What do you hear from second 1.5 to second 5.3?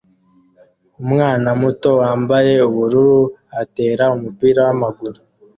muto wambaye ubururu atera umupira wamaguru